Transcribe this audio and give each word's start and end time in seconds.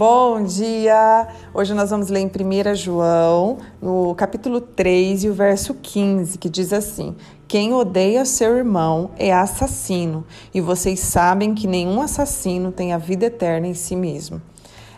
Bom 0.00 0.42
dia! 0.42 1.28
Hoje 1.52 1.74
nós 1.74 1.90
vamos 1.90 2.08
ler 2.08 2.20
em 2.20 2.26
1 2.26 2.74
João, 2.74 3.58
no 3.82 4.14
capítulo 4.14 4.58
3 4.58 5.24
e 5.24 5.28
o 5.28 5.34
verso 5.34 5.74
15, 5.74 6.38
que 6.38 6.48
diz 6.48 6.72
assim: 6.72 7.14
Quem 7.46 7.74
odeia 7.74 8.24
seu 8.24 8.56
irmão 8.56 9.10
é 9.18 9.30
assassino, 9.30 10.24
e 10.54 10.60
vocês 10.62 11.00
sabem 11.00 11.54
que 11.54 11.66
nenhum 11.66 12.00
assassino 12.00 12.72
tem 12.72 12.94
a 12.94 12.96
vida 12.96 13.26
eterna 13.26 13.66
em 13.66 13.74
si 13.74 13.94
mesmo. 13.94 14.40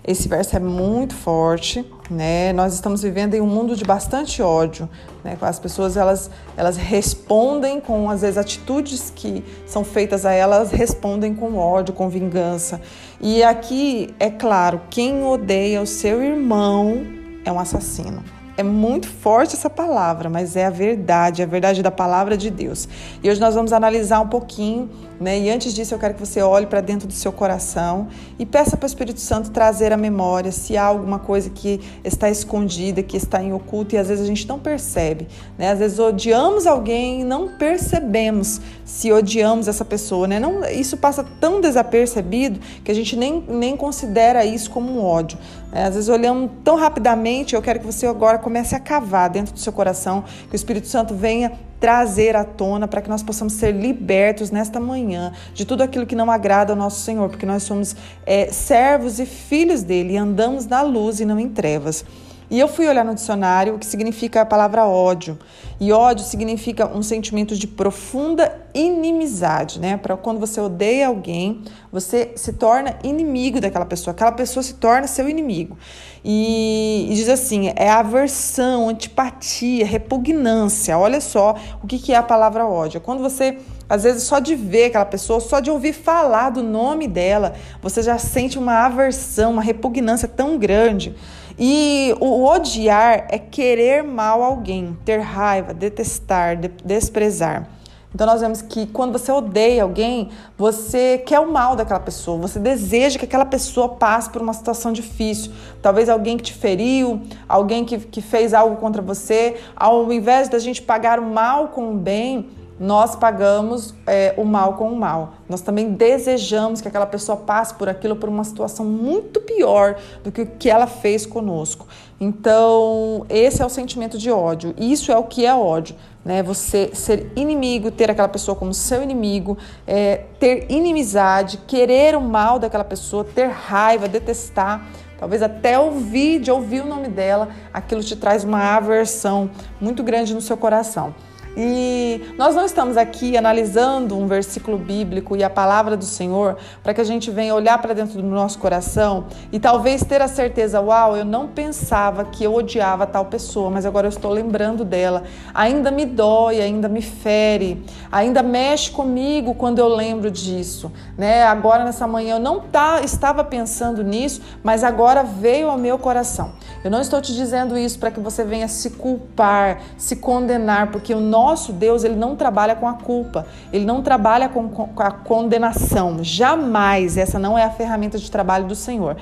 Esse 0.05 0.29
verso 0.29 0.57
é 0.57 0.59
muito 0.59 1.15
forte, 1.15 1.85
né? 2.11 2.53
Nós 2.53 2.75
estamos 2.75 3.03
vivendo 3.03 3.35
em 3.35 3.41
um 3.41 3.47
mundo 3.47 3.77
de 3.77 3.85
bastante 3.85 4.43
ódio, 4.43 4.89
né? 5.23 5.39
As 5.41 5.61
pessoas 5.61 5.97
elas 5.97 6.29
elas 6.57 6.77
respondem 6.77 7.81
com 7.81 8.11
às 8.11 8.23
vezes 8.23 8.37
atitudes 8.37 9.13
que 9.15 9.45
são 9.65 9.85
feitas 9.85 10.27
a 10.27 10.33
elas 10.33 10.73
respondem 10.73 11.33
com 11.35 11.57
ódio, 11.57 11.95
com 11.95 12.09
vingança. 12.09 12.81
E 13.21 13.45
aqui 13.45 14.13
é 14.19 14.29
claro, 14.29 14.81
quem 14.91 15.25
odeia 15.25 15.81
o 15.81 15.87
seu 15.87 16.21
irmão 16.21 17.07
é 17.45 17.53
um 17.53 17.61
assassino. 17.61 18.42
É 18.63 18.65
muito 18.65 19.09
forte 19.09 19.57
essa 19.57 19.69
palavra, 19.69 20.31
mas 20.31 20.55
é 20.55 20.67
a 20.67 20.71
verdade, 20.71 21.43
é 21.43 21.45
a 21.45 21.49
verdade 21.49 21.83
da 21.83 21.91
palavra 21.91 22.37
de 22.37 22.49
Deus. 22.49 22.89
E 23.21 23.29
hoje 23.29 23.41
nós 23.41 23.57
vamos 23.57 23.73
analisar 23.73 24.21
um 24.21 24.29
pouquinho, 24.29 24.89
né? 25.21 25.37
E 25.37 25.51
antes 25.51 25.75
disso, 25.75 25.93
eu 25.93 25.99
quero 25.99 26.15
que 26.15 26.21
você 26.21 26.41
olhe 26.41 26.67
para 26.67 26.81
dentro 26.81 27.09
do 27.09 27.13
seu 27.13 27.33
coração 27.33 28.07
e 28.39 28.47
peça 28.47 28.77
para 28.77 28.85
o 28.85 28.87
Espírito 28.87 29.19
Santo 29.19 29.51
trazer 29.51 29.93
a 29.93 29.97
memória 29.97 30.53
se 30.53 30.77
há 30.77 30.85
alguma 30.85 31.19
coisa 31.19 31.51
que 31.51 31.81
está 32.05 32.31
escondida, 32.31 33.03
que 33.03 33.17
está 33.17 33.43
em 33.43 33.53
oculto 33.53 33.97
e 33.97 33.99
às 33.99 34.07
vezes 34.07 34.25
a 34.25 34.29
gente 34.29 34.47
não 34.47 34.61
percebe, 34.61 35.27
né? 35.59 35.73
Às 35.73 35.81
vezes 35.81 35.99
odiamos 35.99 36.65
alguém 36.65 37.23
e 37.23 37.25
não 37.25 37.57
percebemos 37.59 38.61
se 38.85 39.13
odiamos 39.13 39.67
essa 39.67 39.85
pessoa, 39.85 40.29
né? 40.29 40.39
Não, 40.39 40.65
isso 40.67 40.97
passa 40.97 41.27
tão 41.41 41.61
desapercebido 41.61 42.61
que 42.85 42.93
a 42.93 42.95
gente 42.95 43.17
nem, 43.17 43.45
nem 43.49 43.77
considera 43.77 44.45
isso 44.45 44.71
como 44.71 44.93
um 44.93 45.05
ódio. 45.05 45.37
Né? 45.73 45.87
Às 45.87 45.95
vezes 45.95 46.09
olhamos 46.09 46.51
tão 46.63 46.77
rapidamente, 46.77 47.55
eu 47.55 47.63
quero 47.63 47.81
que 47.81 47.87
você 47.87 48.07
agora 48.07 48.39
comece 48.39 48.75
a 48.75 48.81
cavar 48.81 49.31
dentro 49.31 49.55
do 49.55 49.59
seu 49.59 49.73
coração, 49.73 50.23
que 50.49 50.55
o 50.55 50.57
Espírito 50.57 50.87
Santo 50.87 51.15
venha 51.15 51.53
trazer 51.81 52.37
à 52.37 52.45
tona 52.45 52.87
para 52.87 53.03
que 53.03 53.09
nós 53.09 53.25
possamos 53.25 53.55
ser 53.55 53.73
libertos 53.73 54.53
nesta 54.53 54.79
manhã 54.79 55.33
de 55.53 55.65
tudo 55.65 55.83
aquilo 55.83 56.07
que 56.07 56.15
não 56.15 56.31
agrada 56.31 56.73
ao 56.73 56.77
nosso 56.77 57.01
Senhor, 57.01 57.29
porque 57.29 57.47
nós 57.47 57.65
somos 57.65 57.97
é, 58.25 58.47
servos 58.53 59.19
e 59.19 59.27
filhos 59.27 59.83
dele 59.83 60.13
e 60.13 60.17
andamos 60.17 60.67
na 60.67 60.83
luz 60.83 61.19
e 61.19 61.25
não 61.25 61.41
em 61.41 61.49
trevas. 61.49 62.05
E 62.53 62.61
eu 62.61 62.69
fui 62.69 62.87
olhar 62.87 63.03
no 63.03 63.15
dicionário 63.15 63.77
o 63.77 63.79
que 63.79 63.87
significa 63.87 64.43
a 64.43 64.45
palavra 64.45 64.85
ódio. 64.85 65.39
E 65.81 65.91
ódio 65.91 66.23
significa 66.23 66.87
um 66.87 67.03
sentimento 67.03 67.57
de 67.57 67.67
profunda 67.67 68.61
inimizade, 68.75 69.81
né? 69.81 69.97
Para 69.97 70.19
quando 70.19 70.39
você 70.39 70.61
odeia 70.61 71.07
alguém, 71.09 71.65
você 71.91 72.33
se 72.37 72.53
torna 72.53 72.99
inimigo 73.03 73.59
daquela 73.59 73.87
pessoa, 73.87 74.13
aquela 74.13 74.33
pessoa 74.33 74.63
se 74.63 74.75
torna 74.75 75.07
seu 75.07 75.31
inimigo. 75.31 75.79
E, 76.23 77.07
e 77.11 77.15
diz 77.15 77.31
assim: 77.31 77.73
é 77.75 77.89
aversão, 77.89 78.91
antipatia, 78.91 79.87
repugnância. 79.87 80.99
Olha 80.99 81.23
só 81.23 81.57
o 81.83 81.87
que, 81.87 81.99
que 81.99 82.13
é 82.13 82.17
a 82.17 82.23
palavra 82.23 82.67
ódio. 82.67 83.01
Quando 83.01 83.23
você 83.23 83.57
às 83.93 84.05
vezes, 84.05 84.23
só 84.23 84.39
de 84.39 84.55
ver 84.55 84.87
aquela 84.87 85.05
pessoa, 85.05 85.39
só 85.39 85.61
de 85.61 85.71
ouvir 85.71 85.93
falar 85.93 86.49
do 86.49 86.63
nome 86.63 87.07
dela, 87.07 87.53
você 87.83 88.03
já 88.03 88.17
sente 88.17 88.59
uma 88.59 88.87
aversão, 88.87 89.53
uma 89.53 89.61
repugnância 89.61 90.27
tão 90.27 90.57
grande. 90.57 91.15
E 91.59 92.15
o 92.21 92.45
odiar 92.45 93.27
é 93.29 93.39
querer 93.39 94.03
mal 94.03 94.43
alguém, 94.43 94.97
ter 95.05 95.19
raiva, 95.21 95.75
detestar, 95.75 96.57
de, 96.57 96.69
desprezar. 96.85 97.69
Então 98.15 98.27
nós 98.27 98.43
vemos 98.43 98.61
que 98.61 98.87
quando 98.87 99.13
você 99.13 99.33
odeia 99.33 99.83
alguém, 99.83 100.29
você 100.57 101.23
quer 101.25 101.41
o 101.41 101.51
mal 101.51 101.75
daquela 101.75 102.01
pessoa, 102.01 102.37
você 102.37 102.59
deseja 102.59 103.19
que 103.19 103.25
aquela 103.25 103.47
pessoa 103.47 103.89
passe 103.89 104.29
por 104.29 104.43
uma 104.43 104.53
situação 104.53 104.93
difícil. 104.93 105.51
Talvez 105.81 106.09
alguém 106.09 106.37
que 106.37 106.43
te 106.43 106.53
feriu, 106.53 107.23
alguém 107.49 107.85
que, 107.85 107.99
que 107.99 108.21
fez 108.21 108.53
algo 108.53 108.77
contra 108.77 109.01
você, 109.01 109.57
ao 109.75 110.13
invés 110.13 110.49
da 110.49 110.59
gente 110.59 110.83
pagar 110.83 111.19
o 111.19 111.25
mal 111.25 111.69
com 111.69 111.93
o 111.93 111.97
bem, 111.97 112.51
nós 112.83 113.15
pagamos 113.15 113.95
é, 114.09 114.35
o 114.37 114.45
mal 114.45 114.75
com 114.75 114.91
o 114.91 114.97
mal. 114.97 115.35
Nós 115.49 115.61
também 115.61 115.93
desejamos 115.93 116.81
que 116.81 116.89
aquela 116.89 117.07
pessoa 117.07 117.39
passe 117.39 117.73
por 117.75 117.89
aquilo, 117.89 118.17
por 118.17 118.29
uma 118.29 118.43
situação 118.43 118.85
muito 118.85 119.41
pior 119.41 119.95
do 120.25 120.33
que 120.33 120.43
o 120.43 120.47
que 120.47 120.69
ela 120.69 120.89
fez 120.89 121.25
conosco. 121.25 121.87
Então, 122.21 123.25
esse 123.29 123.63
é 123.63 123.65
o 123.65 123.69
sentimento 123.69 124.19
de 124.19 124.33
ódio. 124.33 124.75
Isso 124.77 125.13
é 125.13 125.17
o 125.17 125.23
que 125.23 125.47
é 125.47 125.55
ódio. 125.55 125.95
Né? 126.25 126.43
Você 126.43 126.91
ser 126.93 127.31
inimigo, 127.37 127.89
ter 127.93 128.11
aquela 128.11 128.27
pessoa 128.27 128.57
como 128.57 128.75
seu 128.75 129.01
inimigo, 129.01 129.57
é, 129.87 130.25
ter 130.41 130.67
inimizade, 130.69 131.59
querer 131.69 132.17
o 132.17 132.21
mal 132.21 132.59
daquela 132.59 132.85
pessoa, 132.85 133.23
ter 133.23 133.47
raiva, 133.47 134.09
detestar 134.09 134.91
talvez 135.21 135.41
até 135.41 135.79
ouvir, 135.79 136.41
de 136.41 136.51
ouvir 136.51 136.81
o 136.81 136.85
nome 136.85 137.07
dela, 137.07 137.51
aquilo 137.73 138.03
te 138.03 138.17
traz 138.17 138.43
uma 138.43 138.75
aversão 138.75 139.49
muito 139.81 140.03
grande 140.03 140.35
no 140.35 140.41
seu 140.41 140.57
coração. 140.57 141.15
E 141.57 142.33
nós 142.39 142.55
não 142.55 142.65
estamos 142.65 142.97
aqui 142.97 143.37
analisando 143.37 144.17
um 144.17 144.27
versículo 144.27 144.79
bíblico 144.79 145.37
e 145.37 145.45
a 145.45 145.51
palavra 145.51 145.97
do 145.97 146.05
Senhor 146.05 146.57
para 146.83 146.95
que 146.95 147.01
a 147.01 147.05
gente 147.05 147.31
venha 147.31 147.55
olhar 147.55 147.77
para 147.81 147.95
dentro 147.95 148.23
do 148.23 148.27
nosso 148.27 148.59
coração 148.59 149.27
e 149.53 149.61
talvez 149.61 150.03
ter 150.03 150.23
a 150.23 150.29
certeza, 150.29 150.81
uau, 150.81 151.15
eu 151.15 151.27
não 151.27 151.47
pensava 151.47 152.25
que 152.25 152.43
eu 152.43 152.55
odiava 152.55 153.07
tal 153.07 153.27
pessoa, 153.27 153.69
mas 153.69 153.85
agora 153.85 154.07
eu 154.07 154.11
estou 154.11 154.31
lembrando 154.31 154.83
dela. 154.83 155.25
Ainda 155.53 155.91
me 155.91 156.07
dói, 156.07 156.61
ainda 156.61 156.89
me 156.89 157.03
fere, 157.03 157.85
ainda 158.11 158.43
mexe 158.43 158.91
comigo 158.91 159.55
quando 159.55 159.79
eu 159.79 159.89
lembro 159.89 160.31
disso, 160.31 160.91
né? 161.19 161.45
Agora 161.45 161.85
nessa 161.85 162.07
manhã 162.07 162.37
eu 162.37 162.41
não 162.41 162.61
tá, 162.61 163.03
estava 163.03 163.45
pensando 163.45 164.03
nisso, 164.03 164.41
mas 164.63 164.83
agora 164.83 165.23
veio 165.23 165.69
ao 165.69 165.77
meu 165.77 165.99
coração. 165.99 166.53
Eu 166.83 166.91
não 166.91 167.01
estou 167.01 167.21
te 167.21 167.35
dizendo 167.35 167.77
isso 167.77 167.99
para 167.99 168.11
que 168.11 168.21
você 168.21 168.43
venha 168.43 168.69
se 168.69 168.91
culpar, 168.91 169.83
se 169.99 170.17
condenar, 170.17 170.91
porque 170.91 171.13
o 171.13 171.21
nosso 171.21 171.42
Deus 171.73 172.05
ele 172.05 172.17
não 172.17 172.37
trabalha 172.37 172.75
com 172.75 172.87
a 172.89 172.95
culpa, 172.95 173.47
ele 173.73 173.85
não 173.85 174.03
trabalha 174.03 174.49
com, 174.49 174.69
com 174.69 175.03
a 175.03 175.11
condenação. 175.11 176.23
Jamais 176.23 177.17
essa 177.17 177.39
não 177.39 177.59
é 177.59 177.65
a 177.65 177.71
ferramenta 177.71 178.19
de 178.19 178.31
trabalho 178.31 178.67
do 178.67 178.75
Senhor. 178.75 179.17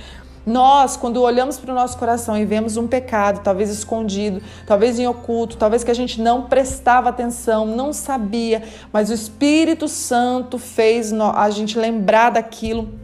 Nós, 0.46 0.96
quando 0.96 1.20
olhamos 1.20 1.58
para 1.58 1.70
o 1.70 1.74
nosso 1.74 1.98
coração 1.98 2.36
e 2.36 2.46
vemos 2.46 2.76
um 2.76 2.88
pecado, 2.88 3.40
talvez 3.42 3.70
escondido, 3.70 4.42
talvez 4.66 4.98
em 4.98 5.06
oculto, 5.06 5.56
talvez 5.56 5.84
que 5.84 5.90
a 5.90 5.94
gente 5.94 6.20
não 6.20 6.42
prestava 6.42 7.10
atenção, 7.10 7.66
não 7.66 7.92
sabia, 7.92 8.62
mas 8.92 9.10
o 9.10 9.14
Espírito 9.14 9.86
Santo 9.86 10.58
fez 10.58 11.12
a 11.12 11.50
gente 11.50 11.78
lembrar 11.78 12.30
daquilo 12.30 12.99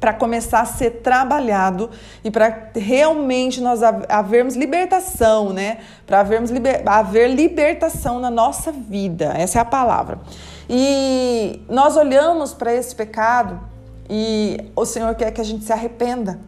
para 0.00 0.12
começar 0.12 0.60
a 0.60 0.64
ser 0.64 1.02
trabalhado 1.02 1.90
e 2.22 2.30
para 2.30 2.70
realmente 2.74 3.60
nós 3.60 3.80
havermos 3.82 4.54
libertação, 4.54 5.52
né? 5.52 5.78
Para 6.06 6.20
havermos 6.20 6.50
liber, 6.50 6.82
haver 6.86 7.28
libertação 7.28 8.20
na 8.20 8.30
nossa 8.30 8.70
vida. 8.70 9.34
Essa 9.36 9.58
é 9.58 9.62
a 9.62 9.64
palavra. 9.64 10.20
E 10.70 11.62
nós 11.68 11.96
olhamos 11.96 12.54
para 12.54 12.72
esse 12.72 12.94
pecado 12.94 13.60
e 14.08 14.70
o 14.76 14.84
Senhor 14.84 15.14
quer 15.14 15.32
que 15.32 15.40
a 15.40 15.44
gente 15.44 15.64
se 15.64 15.72
arrependa, 15.72 16.38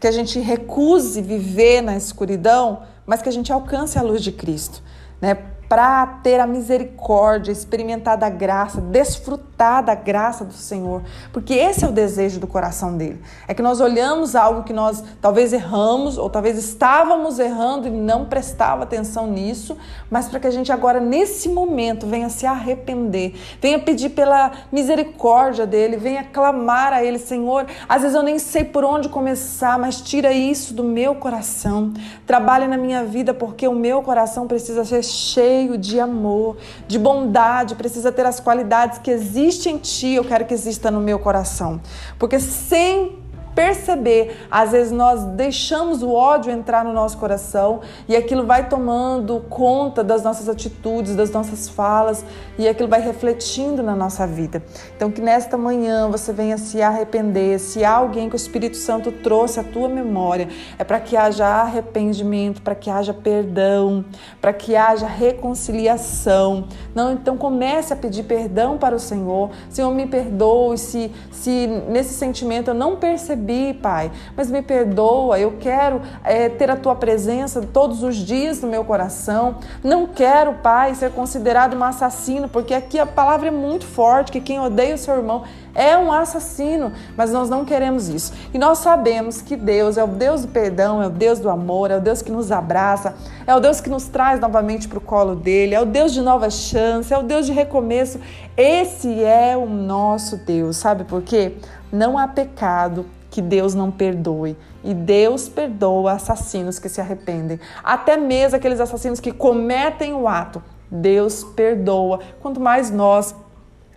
que 0.00 0.06
a 0.06 0.12
gente 0.12 0.38
recuse 0.40 1.20
viver 1.20 1.82
na 1.82 1.96
escuridão, 1.96 2.82
mas 3.04 3.20
que 3.20 3.28
a 3.28 3.32
gente 3.32 3.52
alcance 3.52 3.98
a 3.98 4.02
luz 4.02 4.22
de 4.22 4.32
Cristo, 4.32 4.82
né? 5.20 5.36
Para 5.68 6.06
ter 6.22 6.38
a 6.38 6.46
misericórdia, 6.46 7.50
experimentar 7.50 8.16
da 8.16 8.28
graça, 8.28 8.80
desfrutar 8.80 9.82
da 9.84 9.94
graça 9.94 10.44
do 10.44 10.52
Senhor, 10.52 11.02
porque 11.32 11.54
esse 11.54 11.84
é 11.84 11.88
o 11.88 11.92
desejo 11.92 12.38
do 12.38 12.46
coração 12.46 12.96
dele. 12.96 13.20
É 13.48 13.54
que 13.54 13.62
nós 13.62 13.80
olhamos 13.80 14.36
algo 14.36 14.62
que 14.62 14.72
nós 14.72 15.02
talvez 15.20 15.52
erramos 15.52 16.18
ou 16.18 16.30
talvez 16.30 16.56
estávamos 16.56 17.38
errando 17.38 17.88
e 17.88 17.90
não 17.90 18.26
prestava 18.26 18.84
atenção 18.84 19.26
nisso, 19.26 19.76
mas 20.10 20.28
para 20.28 20.38
que 20.38 20.46
a 20.46 20.50
gente 20.50 20.70
agora 20.70 21.00
nesse 21.00 21.48
momento 21.48 22.06
venha 22.06 22.28
se 22.28 22.46
arrepender, 22.46 23.34
venha 23.60 23.78
pedir 23.78 24.10
pela 24.10 24.52
misericórdia 24.70 25.66
dele, 25.66 25.96
venha 25.96 26.22
clamar 26.24 26.92
a 26.92 27.02
ele, 27.02 27.18
Senhor, 27.18 27.66
às 27.88 28.02
vezes 28.02 28.16
eu 28.16 28.22
nem 28.22 28.38
sei 28.38 28.62
por 28.62 28.84
onde 28.84 29.08
começar, 29.08 29.78
mas 29.78 30.00
tira 30.00 30.32
isso 30.32 30.72
do 30.74 30.84
meu 30.84 31.14
coração. 31.16 31.92
Trabalhe 32.26 32.66
na 32.68 32.76
minha 32.76 33.04
vida 33.04 33.34
porque 33.34 33.66
o 33.66 33.74
meu 33.74 34.02
coração 34.02 34.46
precisa 34.46 34.84
ser 34.84 35.02
cheio 35.02 35.55
cheio 35.56 35.78
de 35.78 35.98
amor, 35.98 36.58
de 36.86 36.98
bondade, 36.98 37.74
precisa 37.74 38.12
ter 38.12 38.26
as 38.26 38.38
qualidades 38.38 38.98
que 38.98 39.10
existem 39.10 39.76
em 39.76 39.78
ti, 39.78 40.12
eu 40.12 40.24
quero 40.24 40.44
que 40.44 40.52
exista 40.52 40.90
no 40.90 41.00
meu 41.00 41.18
coração. 41.18 41.80
Porque 42.18 42.38
sem 42.38 43.18
perceber. 43.56 44.46
Às 44.50 44.72
vezes 44.72 44.92
nós 44.92 45.24
deixamos 45.24 46.02
o 46.02 46.12
ódio 46.12 46.52
entrar 46.52 46.84
no 46.84 46.92
nosso 46.92 47.16
coração 47.16 47.80
e 48.06 48.14
aquilo 48.14 48.44
vai 48.44 48.68
tomando 48.68 49.40
conta 49.48 50.04
das 50.04 50.22
nossas 50.22 50.46
atitudes, 50.46 51.16
das 51.16 51.30
nossas 51.30 51.66
falas 51.66 52.22
e 52.58 52.68
aquilo 52.68 52.88
vai 52.88 53.00
refletindo 53.00 53.82
na 53.82 53.96
nossa 53.96 54.26
vida. 54.26 54.62
Então 54.94 55.10
que 55.10 55.22
nesta 55.22 55.56
manhã 55.56 56.06
você 56.08 56.34
venha 56.34 56.58
se 56.58 56.82
arrepender. 56.82 57.58
Se 57.58 57.82
há 57.82 57.92
alguém 57.92 58.28
que 58.28 58.34
o 58.34 58.36
Espírito 58.36 58.76
Santo 58.76 59.10
trouxe 59.10 59.58
à 59.58 59.64
tua 59.64 59.88
memória, 59.88 60.48
é 60.78 60.84
para 60.84 61.00
que 61.00 61.16
haja 61.16 61.46
arrependimento, 61.46 62.60
para 62.60 62.74
que 62.74 62.90
haja 62.90 63.14
perdão, 63.14 64.04
para 64.38 64.52
que 64.52 64.76
haja 64.76 65.06
reconciliação. 65.06 66.68
Não, 66.94 67.12
então 67.12 67.38
comece 67.38 67.94
a 67.94 67.96
pedir 67.96 68.24
perdão 68.24 68.76
para 68.76 68.94
o 68.94 69.00
Senhor. 69.00 69.50
Senhor, 69.70 69.90
me 69.94 70.06
perdoe 70.06 70.76
se 70.76 71.10
se 71.30 71.66
nesse 71.88 72.12
sentimento 72.12 72.68
eu 72.68 72.74
não 72.74 72.96
percebi 72.96 73.45
recebi, 73.46 73.74
Pai, 73.74 74.10
mas 74.36 74.50
me 74.50 74.60
perdoa. 74.60 75.38
Eu 75.38 75.56
quero 75.60 76.02
é, 76.24 76.48
ter 76.48 76.70
a 76.70 76.76
tua 76.76 76.94
presença 76.94 77.62
todos 77.72 78.02
os 78.02 78.16
dias 78.16 78.60
no 78.60 78.68
meu 78.68 78.84
coração. 78.84 79.56
Não 79.82 80.06
quero, 80.06 80.54
Pai, 80.54 80.94
ser 80.94 81.12
considerado 81.12 81.76
um 81.76 81.84
assassino, 81.84 82.48
porque 82.48 82.74
aqui 82.74 82.98
a 82.98 83.06
palavra 83.06 83.48
é 83.48 83.50
muito 83.50 83.86
forte 83.86 84.32
que 84.32 84.40
quem 84.40 84.60
odeia 84.60 84.94
o 84.94 84.98
seu 84.98 85.14
irmão 85.14 85.44
é 85.76 85.96
um 85.96 86.10
assassino, 86.10 86.90
mas 87.14 87.30
nós 87.30 87.50
não 87.50 87.62
queremos 87.62 88.08
isso. 88.08 88.32
E 88.52 88.58
nós 88.58 88.78
sabemos 88.78 89.42
que 89.42 89.54
Deus 89.54 89.98
é 89.98 90.04
o 90.04 90.06
Deus 90.06 90.42
do 90.42 90.48
perdão, 90.48 91.02
é 91.02 91.06
o 91.06 91.10
Deus 91.10 91.38
do 91.38 91.50
amor, 91.50 91.90
é 91.90 91.98
o 91.98 92.00
Deus 92.00 92.22
que 92.22 92.32
nos 92.32 92.50
abraça, 92.50 93.14
é 93.46 93.54
o 93.54 93.60
Deus 93.60 93.78
que 93.78 93.90
nos 93.90 94.08
traz 94.08 94.40
novamente 94.40 94.88
para 94.88 94.96
o 94.96 95.02
colo 95.02 95.36
dele, 95.36 95.74
é 95.74 95.80
o 95.80 95.84
Deus 95.84 96.14
de 96.14 96.22
nova 96.22 96.48
chance, 96.48 97.12
é 97.12 97.18
o 97.18 97.22
Deus 97.22 97.44
de 97.44 97.52
recomeço. 97.52 98.18
Esse 98.56 99.22
é 99.22 99.54
o 99.54 99.66
nosso 99.66 100.38
Deus, 100.38 100.78
sabe 100.78 101.04
por 101.04 101.20
quê? 101.20 101.56
Não 101.92 102.16
há 102.16 102.26
pecado 102.26 103.04
que 103.36 103.42
Deus 103.42 103.74
não 103.74 103.90
perdoe. 103.90 104.56
E 104.82 104.94
Deus 104.94 105.46
perdoa 105.46 106.12
assassinos 106.12 106.78
que 106.78 106.88
se 106.88 107.02
arrependem. 107.02 107.60
Até 107.84 108.16
mesmo 108.16 108.56
aqueles 108.56 108.80
assassinos 108.80 109.20
que 109.20 109.30
cometem 109.30 110.14
o 110.14 110.26
ato, 110.26 110.62
Deus 110.90 111.44
perdoa. 111.44 112.20
Quanto 112.40 112.58
mais 112.58 112.90
nós 112.90 113.34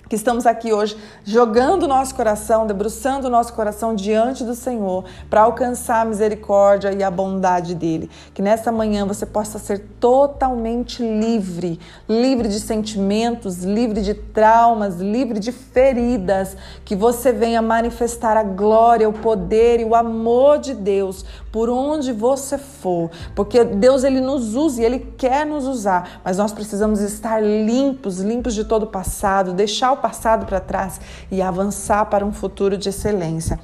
que 0.09 0.15
estamos 0.15 0.47
aqui 0.47 0.73
hoje 0.73 0.97
jogando 1.23 1.83
o 1.83 1.87
nosso 1.87 2.15
coração, 2.15 2.65
debruçando 2.65 3.27
o 3.27 3.29
nosso 3.29 3.53
coração 3.53 3.93
diante 3.93 4.43
do 4.43 4.55
Senhor 4.55 5.05
para 5.29 5.41
alcançar 5.41 6.01
a 6.01 6.05
misericórdia 6.05 6.91
e 6.91 7.03
a 7.03 7.11
bondade 7.11 7.75
dele. 7.75 8.09
Que 8.33 8.41
nessa 8.41 8.71
manhã 8.71 9.05
você 9.05 9.23
possa 9.23 9.59
ser 9.59 9.79
totalmente 9.99 11.03
livre, 11.03 11.79
livre 12.09 12.47
de 12.47 12.59
sentimentos, 12.59 13.63
livre 13.63 14.01
de 14.01 14.15
traumas, 14.15 14.95
livre 14.95 15.39
de 15.39 15.51
feridas, 15.51 16.57
que 16.83 16.95
você 16.95 17.31
venha 17.31 17.61
manifestar 17.61 18.35
a 18.35 18.43
glória, 18.43 19.07
o 19.07 19.13
poder 19.13 19.79
e 19.79 19.85
o 19.85 19.93
amor 19.93 20.57
de 20.57 20.73
Deus 20.73 21.23
por 21.51 21.69
onde 21.69 22.11
você 22.11 22.57
for, 22.57 23.09
porque 23.35 23.63
Deus 23.63 24.03
ele 24.03 24.21
nos 24.21 24.55
usa 24.55 24.81
e 24.81 24.85
ele 24.85 24.99
quer 25.17 25.45
nos 25.45 25.65
usar, 25.65 26.21
mas 26.23 26.37
nós 26.37 26.51
precisamos 26.51 27.01
estar 27.01 27.41
limpos, 27.41 28.19
limpos 28.19 28.53
de 28.53 28.63
todo 28.63 28.83
o 28.83 28.87
passado, 28.87 29.53
deixar 29.53 29.91
o 29.91 29.98
passado 29.99 30.45
para 30.45 30.59
trás 30.59 30.99
e 31.29 31.41
avançar 31.41 32.05
para 32.05 32.25
um 32.25 32.33
futuro 32.33 32.77
de 32.77 32.89
excelência. 32.89 33.59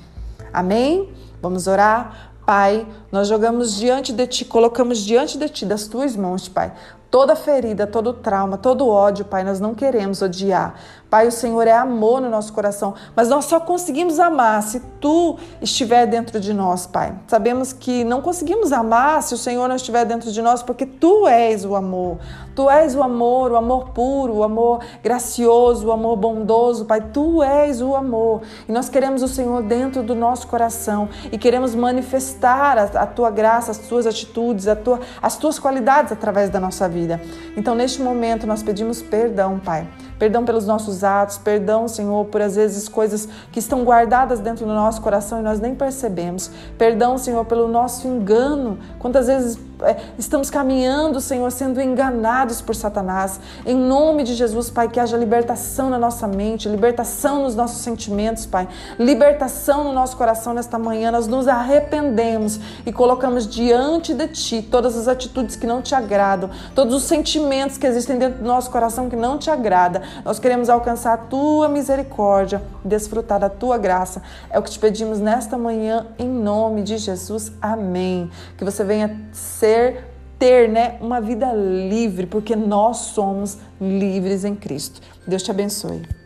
Amém? 0.53 1.11
Vamos 1.41 1.67
orar? 1.67 2.31
Pai, 2.45 2.87
nós 3.11 3.27
jogamos 3.27 3.75
diante 3.75 4.13
de 4.13 4.27
Ti, 4.27 4.45
colocamos 4.45 4.99
diante 4.99 5.37
de 5.37 5.49
Ti, 5.49 5.65
das 5.65 5.87
Tuas 5.87 6.15
mãos, 6.15 6.47
Pai, 6.47 6.71
toda 7.09 7.35
ferida, 7.35 7.87
todo 7.87 8.13
trauma, 8.13 8.55
todo 8.55 8.87
ódio, 8.87 9.25
Pai, 9.25 9.43
nós 9.43 9.59
não 9.59 9.73
queremos 9.73 10.21
odiar. 10.21 10.75
Pai, 11.15 11.29
o 11.29 11.31
Senhor 11.31 11.65
é 11.65 11.71
amor 11.71 12.19
no 12.19 12.29
nosso 12.29 12.51
coração, 12.51 12.93
mas 13.15 13.29
nós 13.29 13.45
só 13.45 13.57
conseguimos 13.57 14.19
amar 14.19 14.61
se 14.61 14.81
tu 14.99 15.37
estiver 15.61 16.05
dentro 16.05 16.41
de 16.41 16.53
nós, 16.53 16.85
Pai. 16.85 17.15
Sabemos 17.25 17.71
que 17.71 18.03
não 18.03 18.21
conseguimos 18.21 18.73
amar 18.73 19.23
se 19.23 19.33
o 19.33 19.37
Senhor 19.37 19.65
não 19.69 19.77
estiver 19.77 20.03
dentro 20.03 20.29
de 20.29 20.41
nós, 20.41 20.61
porque 20.61 20.85
tu 20.85 21.25
és 21.25 21.63
o 21.63 21.73
amor. 21.73 22.17
Tu 22.53 22.69
és 22.69 22.95
o 22.95 23.01
amor, 23.01 23.53
o 23.53 23.55
amor 23.55 23.91
puro, 23.91 24.33
o 24.33 24.43
amor 24.43 24.81
gracioso, 25.01 25.87
o 25.87 25.91
amor 25.93 26.17
bondoso, 26.17 26.83
Pai. 26.83 26.99
Tu 26.99 27.41
és 27.41 27.81
o 27.81 27.95
amor. 27.95 28.41
E 28.67 28.71
nós 28.73 28.89
queremos 28.89 29.23
o 29.23 29.27
Senhor 29.29 29.63
dentro 29.63 30.03
do 30.03 30.15
nosso 30.15 30.47
coração 30.47 31.07
e 31.31 31.37
queremos 31.37 31.73
manifestar 31.75 32.77
a, 32.77 32.83
a 33.03 33.07
tua 33.07 33.29
graça, 33.29 33.71
as 33.71 33.77
tuas 33.77 34.05
atitudes, 34.05 34.67
a 34.67 34.75
tua, 34.75 34.99
as 35.21 35.37
tuas 35.37 35.57
qualidades 35.57 36.11
através 36.11 36.49
da 36.49 36.59
nossa 36.59 36.89
vida. 36.89 37.21
Então, 37.55 37.73
neste 37.73 38.01
momento, 38.01 38.45
nós 38.45 38.61
pedimos 38.61 39.01
perdão, 39.01 39.61
Pai 39.63 39.87
perdão 40.17 40.45
pelos 40.45 40.65
nossos 40.65 41.03
atos, 41.03 41.37
perdão, 41.37 41.87
Senhor, 41.87 42.25
por 42.25 42.41
às 42.41 42.55
vezes 42.55 42.87
coisas 42.87 43.27
que 43.51 43.59
estão 43.59 43.83
guardadas 43.83 44.39
dentro 44.39 44.65
do 44.65 44.73
nosso 44.73 45.01
coração 45.01 45.39
e 45.39 45.43
nós 45.43 45.59
nem 45.59 45.75
percebemos. 45.75 46.49
Perdão, 46.77 47.17
Senhor, 47.17 47.45
pelo 47.45 47.67
nosso 47.67 48.07
engano. 48.07 48.77
Quantas 48.99 49.27
vezes 49.27 49.57
é, 49.81 49.97
estamos 50.17 50.49
caminhando, 50.49 51.19
Senhor, 51.19 51.51
sendo 51.51 51.81
enganados 51.81 52.61
por 52.61 52.75
Satanás. 52.75 53.39
Em 53.65 53.75
nome 53.75 54.23
de 54.23 54.33
Jesus, 54.33 54.69
Pai, 54.69 54.87
que 54.87 54.99
haja 54.99 55.17
libertação 55.17 55.89
na 55.89 55.97
nossa 55.97 56.27
mente, 56.27 56.69
libertação 56.69 57.43
nos 57.43 57.55
nossos 57.55 57.79
sentimentos, 57.81 58.45
Pai, 58.45 58.67
libertação 58.97 59.83
no 59.83 59.91
nosso 59.91 60.15
coração 60.15 60.53
nesta 60.53 60.79
manhã. 60.79 61.11
Nós 61.11 61.27
nos 61.27 61.47
arrependemos 61.47 62.59
e 62.85 62.93
colocamos 62.93 63.47
diante 63.47 64.13
de 64.13 64.27
Ti 64.27 64.61
todas 64.61 64.97
as 64.97 65.07
atitudes 65.07 65.55
que 65.55 65.67
não 65.67 65.81
te 65.81 65.93
agradam, 65.93 66.49
todos 66.73 66.93
os 66.93 67.03
sentimentos 67.03 67.77
que 67.77 67.85
existem 67.85 68.17
dentro 68.17 68.41
do 68.41 68.47
nosso 68.47 68.69
coração 68.69 69.09
que 69.09 69.15
não 69.15 69.37
te 69.37 69.49
agrada. 69.49 70.01
Nós 70.23 70.39
queremos 70.39 70.69
alcançar 70.69 71.13
a 71.13 71.17
Tua 71.17 71.69
misericórdia, 71.69 72.61
desfrutar 72.83 73.39
da 73.39 73.49
Tua 73.49 73.77
graça. 73.77 74.21
É 74.49 74.59
o 74.59 74.63
que 74.63 74.71
te 74.71 74.79
pedimos 74.79 75.19
nesta 75.19 75.57
manhã, 75.57 76.07
em 76.17 76.27
nome 76.27 76.83
de 76.83 76.97
Jesus. 76.97 77.51
Amém. 77.61 78.29
Que 78.57 78.63
você 78.63 78.83
venha 78.83 79.19
ser 79.31 80.15
ter, 80.37 80.67
né, 80.67 80.97
uma 80.99 81.21
vida 81.21 81.51
livre, 81.53 82.25
porque 82.25 82.55
nós 82.55 82.97
somos 82.97 83.57
livres 83.79 84.43
em 84.43 84.55
Cristo. 84.55 85.01
Deus 85.25 85.41
te 85.41 85.51
abençoe. 85.51 86.24